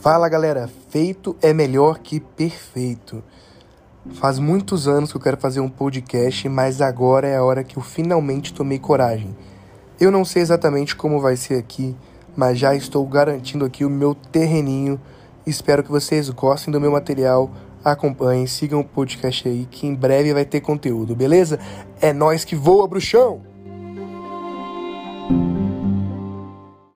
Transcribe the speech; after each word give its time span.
Fala 0.00 0.30
galera, 0.30 0.66
feito 0.88 1.36
é 1.42 1.52
melhor 1.52 1.98
que 1.98 2.20
perfeito. 2.20 3.22
Faz 4.14 4.38
muitos 4.38 4.88
anos 4.88 5.10
que 5.10 5.18
eu 5.18 5.20
quero 5.20 5.36
fazer 5.36 5.60
um 5.60 5.68
podcast, 5.68 6.48
mas 6.48 6.80
agora 6.80 7.28
é 7.28 7.36
a 7.36 7.44
hora 7.44 7.62
que 7.62 7.76
eu 7.76 7.82
finalmente 7.82 8.54
tomei 8.54 8.78
coragem. 8.78 9.36
Eu 10.00 10.10
não 10.10 10.24
sei 10.24 10.40
exatamente 10.40 10.96
como 10.96 11.20
vai 11.20 11.36
ser 11.36 11.56
aqui, 11.56 11.94
mas 12.34 12.58
já 12.58 12.74
estou 12.74 13.06
garantindo 13.06 13.62
aqui 13.62 13.84
o 13.84 13.90
meu 13.90 14.14
terreninho. 14.14 14.98
Espero 15.46 15.84
que 15.84 15.90
vocês 15.90 16.30
gostem 16.30 16.72
do 16.72 16.80
meu 16.80 16.92
material. 16.92 17.50
Acompanhem, 17.84 18.46
sigam 18.46 18.80
o 18.80 18.84
podcast 18.84 19.46
aí 19.46 19.68
que 19.70 19.86
em 19.86 19.94
breve 19.94 20.32
vai 20.32 20.46
ter 20.46 20.62
conteúdo, 20.62 21.14
beleza? 21.14 21.58
É 22.00 22.10
nós 22.10 22.42
que 22.42 22.56
voa, 22.56 22.88
bruxão! 22.88 23.42